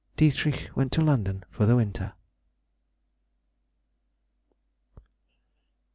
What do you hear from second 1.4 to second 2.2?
for the winter.